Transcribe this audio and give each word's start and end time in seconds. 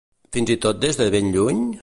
Fins 0.37 0.51
i 0.53 0.57
tot 0.63 0.81
des 0.87 0.99
de 1.03 1.09
ben 1.17 1.31
lluny? 1.37 1.63